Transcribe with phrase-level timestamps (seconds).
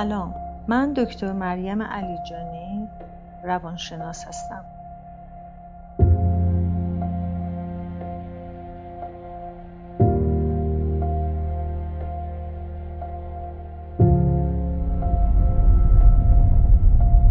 [0.00, 0.34] سلام
[0.68, 2.88] من دکتر مریم علیجانی
[3.42, 4.64] روانشناس هستم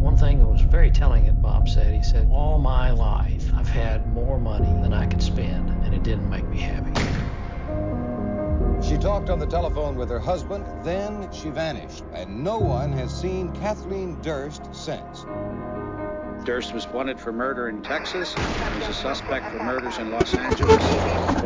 [0.00, 3.68] One thing that was very telling that Bob said, he said, All my life I've
[3.68, 6.89] had more money than I could spend, and it didn't make me happy.
[8.90, 13.10] She talked on the telephone with her husband, then she vanished, and no one has
[13.20, 15.26] seen Kathleen Durst since.
[16.44, 18.34] Durst was wanted for murder in Texas.
[18.34, 20.84] He was a suspect for murders in Los Angeles.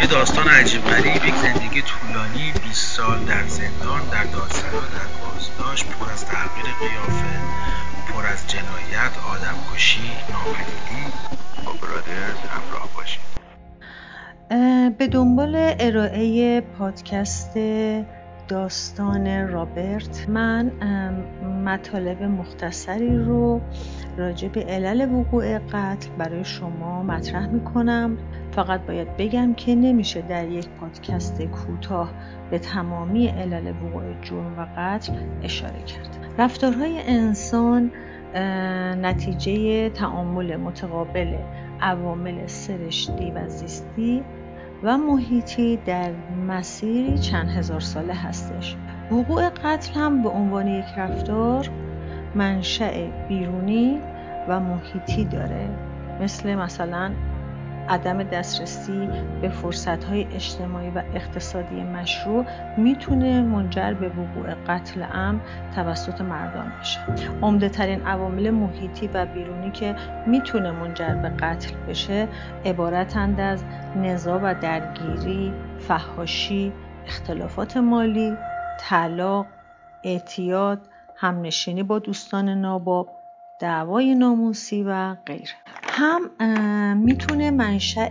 [0.00, 5.86] یه داستان عجیب غریب یک زندگی طولانی 20 سال در زندان در دادسرا در بازداشت
[5.86, 7.38] پر از تغییر قیافه
[8.08, 11.12] پر از جنایت آدمکشی ناامیدی
[14.99, 17.59] به دنبال ارائه پادکست
[18.47, 20.71] داستان رابرت من
[21.65, 23.61] مطالب مختصری رو
[24.17, 28.17] راجع به علل وقوع قتل برای شما مطرح می کنم
[28.51, 32.11] فقط باید بگم که نمیشه در یک پادکست کوتاه
[32.51, 35.13] به تمامی علل وقوع جرم و قتل
[35.43, 36.17] اشاره کرد.
[36.37, 37.91] رفتارهای انسان
[39.01, 41.35] نتیجه تعامل متقابل
[41.81, 44.23] عوامل سرشتی و زیستی
[44.83, 46.11] و محیطی در
[46.47, 48.75] مسیری چند هزار ساله هستش.
[49.11, 51.69] وقوع قتل هم به عنوان یک رفتار
[52.35, 54.01] منشأ بیرونی
[54.47, 55.69] و محیطی داره.
[56.21, 57.11] مثل مثلا
[57.89, 59.09] عدم دسترسی
[59.41, 62.45] به فرصتهای اجتماعی و اقتصادی مشروع
[62.77, 65.41] می‌تونه منجر به وقوع قتل ام
[65.75, 66.99] توسط مردان بشه.
[67.41, 69.95] عمده ترین عوامل محیطی و بیرونی که
[70.27, 72.27] می‌تونه منجر به قتل بشه
[72.65, 73.63] عبارتند از
[73.95, 76.73] نزاع و درگیری، فحاشی،
[77.07, 78.37] اختلافات مالی،
[78.79, 79.45] طلاق،
[80.03, 80.81] اعتیاد،
[81.15, 83.09] همنشینی با دوستان ناباب،
[83.59, 85.53] دعوای ناموسی و غیره.
[85.99, 88.09] هم می‌تونه منشأ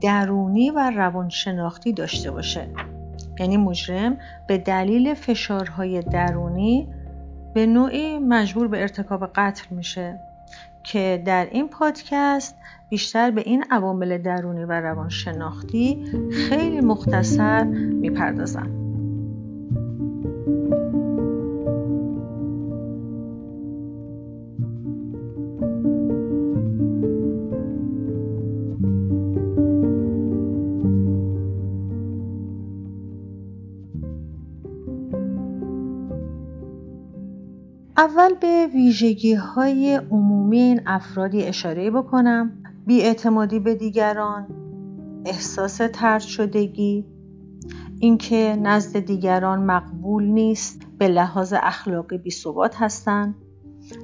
[0.00, 2.68] درونی و روانشناختی داشته باشه.
[3.38, 4.16] یعنی مجرم
[4.48, 6.88] به دلیل فشارهای درونی
[7.54, 10.20] به نوعی مجبور به ارتکاب قتل میشه
[10.82, 12.56] که در این پادکست
[12.88, 16.04] بیشتر به این عوامل درونی و روانشناختی
[16.48, 17.64] خیلی مختصر
[18.00, 18.70] می‌پردازم.
[38.04, 42.52] اول به ویژگی های عمومی این افرادی اشاره بکنم.
[42.86, 44.46] بیاعتمادی به دیگران
[45.26, 47.06] احساس ترد شدگی
[47.98, 53.34] اینکه نزد دیگران مقبول نیست به لحاظ اخلاقی بی ثبات هستند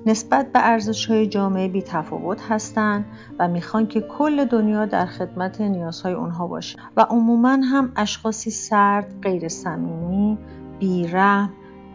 [0.07, 3.05] نسبت به ارزش های جامعه بی تفاوت هستند
[3.39, 6.79] و می‌خوان که کل دنیا در خدمت نیازهای اونها باشه.
[6.97, 10.39] و عموما هم اشخاصی سرد غیر صمیمی
[10.79, 11.51] بیرحم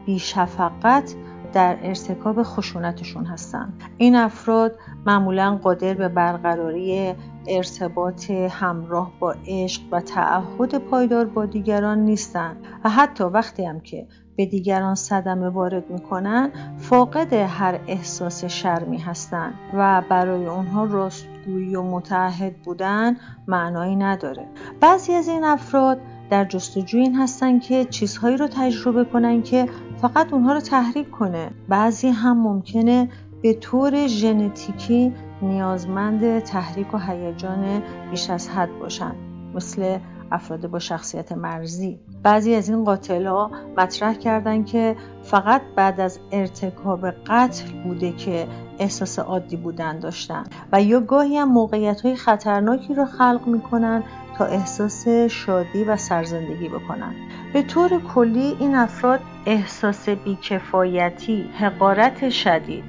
[0.06, 1.16] بیشفقت
[1.56, 7.16] در ارتکاب خشونتشون هستند این افراد معمولا قادر به برقراری
[7.48, 14.08] ارتباط همراه با عشق و تعهد پایدار با دیگران نیستند و حتی وقتی هم که
[14.36, 21.82] به دیگران صدمه وارد می‌کنن فاقد هر احساس شرمی هستند و برای اونها راستگویی و
[21.82, 23.18] متعهد بودن
[23.48, 24.48] معنایی نداره.
[24.82, 29.66] بعضی از این افراد در جستجوی این هستن که چیزهایی رو تجربه کنن که
[30.02, 31.52] فقط اونها رو تحریک کنه.
[31.70, 33.10] بعضی هم ممکنه
[33.42, 39.16] به طور ژنتیکی نیازمند تحریک و هیجان بیش از حد باشن
[39.56, 39.98] مثل
[40.32, 42.00] افراد با شخصیت مرزی.
[42.24, 48.48] بعضی از این قاتلها مطرح کردن که فقط بعد از ارتکاب قتل بوده که
[48.80, 50.44] احساس عادی بودن داشتن.
[50.72, 54.04] و یا گاهی هم موقعیت های خطرناکی رو خلق می‌کنن
[54.38, 57.16] تا احساس شادی و سرزندگی بکنن.
[57.54, 62.84] به طور کلی این افراد احساس بیکفایتی، حقارت شدید،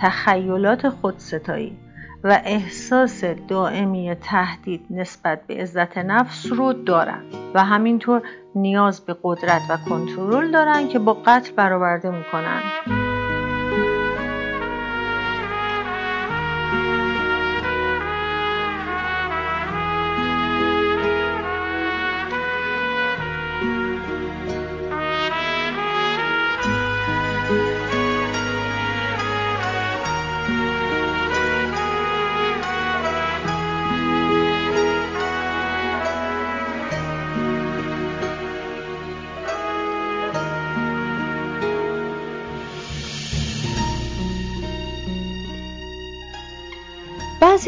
[0.00, 1.78] تخیلات خودستایی
[2.24, 7.22] و احساس دائمی تهدید نسبت به عزت نفس رو دارن
[7.54, 8.22] و همینطور
[8.54, 12.60] نیاز به قدرت و کنترل دارن که با قتل برآورده می‌کنن.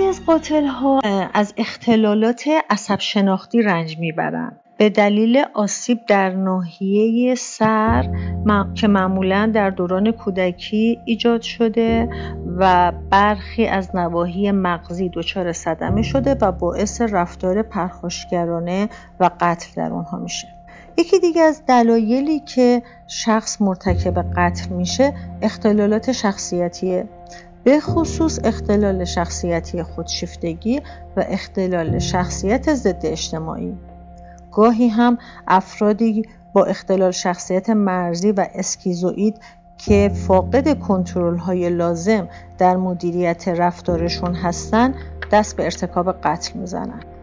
[0.09, 1.01] از قاتل ها
[1.35, 8.09] از اختلالات عصب شناختی رنج می‌برند به دلیل آسیب در ناحیه سر
[8.75, 12.09] که معمولا در دوران کودکی ایجاد شده
[12.59, 18.89] و برخی از نواحی مغزی دچار صدمه شده و باعث رفتار پرخاشگرانه
[19.21, 20.49] و قتل در آنها میشه.
[20.99, 25.13] یکی دیگه از دلایلی که شخص مرتکب قتل میشه
[25.43, 27.09] اختلالات شخصیتیه.
[27.65, 30.83] به خصوص اختلال شخصیتی خودشیفتگی
[31.17, 33.75] و اختلال شخصیت ضد اجتماعی.
[34.53, 35.19] گاهی هم
[35.49, 36.23] افرادی
[36.53, 39.41] با اختلال شخصیت مرزی و اسکیزوئید
[39.79, 42.29] که فاقد کنترل های لازم
[42.59, 44.95] در مدیریت رفتارشون هستن
[45.33, 47.14] دست به ارتکاب قتل می‌زنن.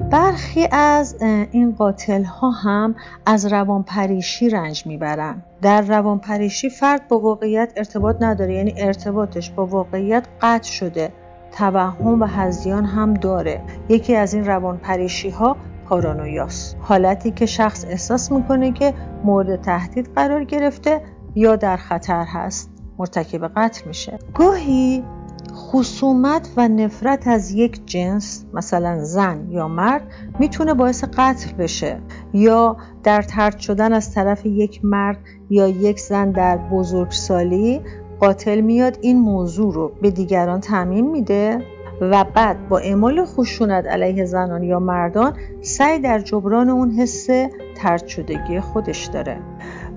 [0.00, 1.16] برخی از
[1.50, 2.94] این قاتل ها هم
[3.26, 5.42] از روانپریشی رنج می‌برن.
[5.62, 11.12] در روانپریشی فرد با واقعیت ارتباط نداره یعنی ارتباطش با واقعیت قطع شده
[11.52, 13.60] توهم و هزیان هم داره.
[13.88, 15.56] یکی از این روانپریشی ها
[15.88, 18.94] پارانویاس حالتی که شخص احساس می‌کنه که
[19.24, 21.00] مورد تهدید قرار گرفته
[21.34, 22.70] یا در خطر هست.
[22.98, 24.18] مرتکب قتل میشه.
[24.34, 25.04] گاهی
[25.54, 30.02] خصومت و نفرت از یک جنس مثلا زن یا مرد
[30.38, 31.98] می‌تونه باعث قتل بشه
[32.32, 35.18] یا در ترد شدن از طرف یک مرد
[35.50, 37.80] یا یک زن در بزرگسالی
[38.20, 38.98] قاتل میاد.
[39.00, 41.62] این موضوع رو به دیگران تعمین میده
[42.00, 47.26] و بعد با اعمال خشونت علیه زنان یا مردان سعی در جبران اون حس
[47.76, 49.40] ترد شدگی خودش داره.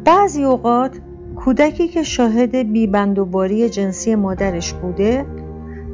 [0.06, 1.00] بعضی اوقات
[1.46, 5.26] کودکی که شاهد بیبندوباری جنسی مادرش بوده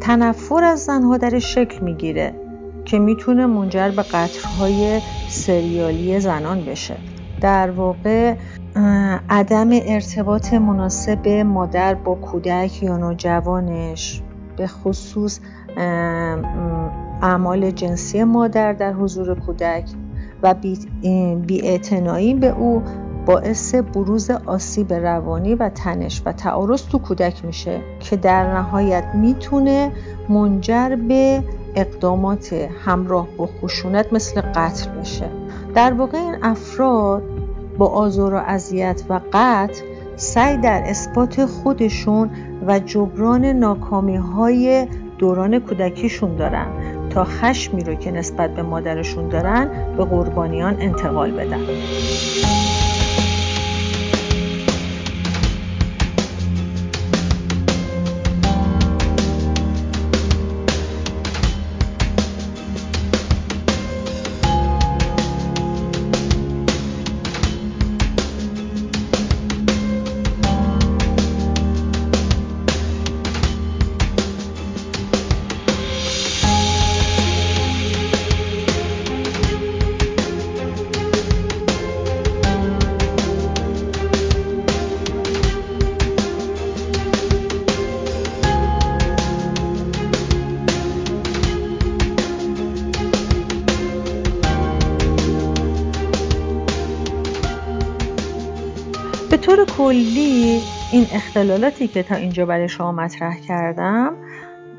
[0.02, 2.34] تنفر از زنها در شکل می‌گیره
[2.86, 6.98] که می‌تونه منجر به قطرهای سریالی زنان بشه.
[7.42, 8.36] در واقع
[9.30, 14.22] عدم ارتباط مناسب مادر با کودک یا نوجوانش
[14.58, 15.40] به خصوص
[17.22, 19.86] اعمال جنسی مادر در حضور کودک
[20.44, 22.82] و بی به او
[23.26, 29.92] باعث بروز آسیب روانی و تنش و تعارض تو کودک میشه که در نهایت می‌تونه
[30.30, 31.44] منجر به
[31.76, 32.54] اقدامات
[32.86, 35.30] همراه با خشونت مثل قتل بشه.
[35.76, 37.24] در واقع این افراد
[37.78, 39.82] با آزار و اذیت و قتل
[40.16, 42.30] سعی در اثبات خودشون
[42.68, 44.88] و جبران ناکامی های
[45.18, 46.68] دوران کودکیشون دارن
[47.10, 51.60] تا خشمی رو که نسبت به مادرشون دارن به قربانیان انتقال بدن.
[99.78, 104.16] کلی این اختلالاتی که تا اینجا برای شما مطرح کردم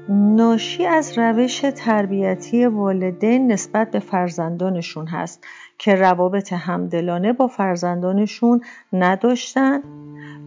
[0.09, 5.45] ناشی از روش تربیتی والدین نسبت به فرزندانشون هست
[5.79, 8.61] که روابط همدلانه با فرزندانشون
[8.93, 9.81] نداشتن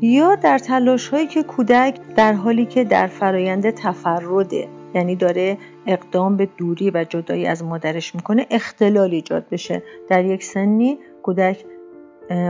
[0.01, 6.37] یا در تلاش هایی که کودک در حالی که در فرایند تفرده یعنی داره اقدام
[6.37, 9.83] به دوری و جدایی از مادرش می‌کنه اختلال ایجاد بشه.
[10.09, 11.65] در یک سنی کودک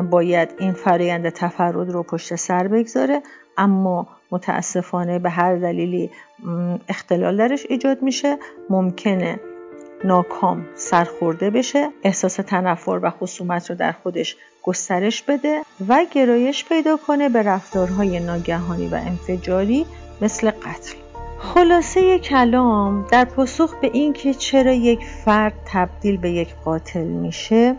[0.09, 3.21] باید این فرایند تفرد رو پشت سر بگذاره
[3.57, 6.11] اما متاسفانه به هر دلیلی
[6.89, 8.37] اختلال درش ایجاد میشه.
[8.69, 9.39] ممکنه
[10.03, 16.97] ناکام سرخورده بشه احساس تنفر و خصومت رو در خودش گسترش بده و گرایش پیدا
[16.97, 19.85] کنه به رفتارهای ناگهانی و انفجاری
[20.21, 20.95] مثل قتل.
[21.39, 27.75] خلاصه کلام در پاسخ به اینکه چرا یک فرد تبدیل به یک قاتل میشه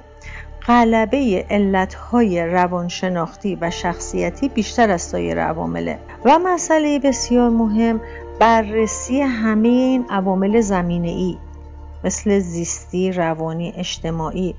[0.67, 8.01] غلبه علتهای روانشناختی و شخصیتی بیشتر از سایر عوامله و مسئله بسیار مهم
[8.41, 11.39] بررسی همه این عوامل زمینه ای
[12.05, 14.55] مثل زیستی، روانی، اجتماعی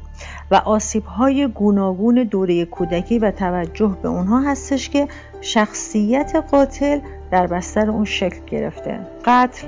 [0.51, 5.07] و آسیب های گوناگون دوره کودکی و توجه به اونها هستش که
[5.41, 6.99] شخصیت قاتل
[7.31, 8.99] در بستر اون شکل گرفته.
[9.25, 9.67] قتل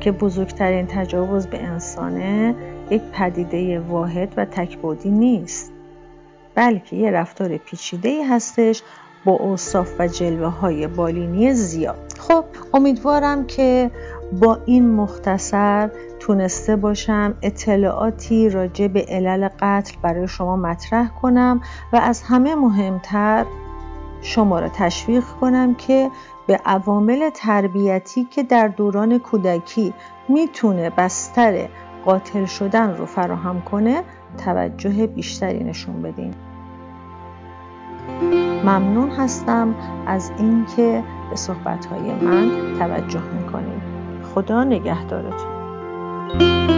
[0.00, 2.54] که بزرگترین تجاوز به انسانه
[2.90, 5.72] یک پدیده واحد و تکبودی نیست
[6.54, 8.82] بلکه یه رفتار پیچیده هستش
[9.24, 12.12] با اوصاف و جلوه های بالینی زیاد.
[12.18, 13.90] خب امیدوارم که
[14.40, 15.90] با این مختصر
[16.20, 21.60] تونسته باشم اطلاعاتی راجع به علل قتل برای شما مطرح کنم
[21.92, 23.46] و از همه مهمتر
[24.22, 26.10] شما را تشویق کنم که
[26.46, 29.94] به عوامل تربیتی که در دوران کودکی
[30.28, 31.68] می‌تونه بستر
[32.06, 34.02] قاتل شدن رو فراهم کنه
[34.44, 36.34] توجه بیشتری نشون بدین.
[38.64, 39.74] ممنون هستم
[40.06, 43.82] از اینکه به صحبتهای من توجه می‌کنید.
[44.34, 46.75] خدا نگهدارتون.